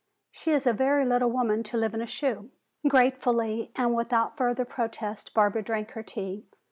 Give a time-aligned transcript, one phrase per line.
[0.31, 2.49] She is a very little woman to live in a shoe."
[2.87, 6.47] Gratefully and without further protest Barbara drank her tea.